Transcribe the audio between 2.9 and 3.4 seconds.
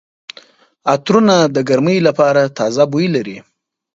بوی لري.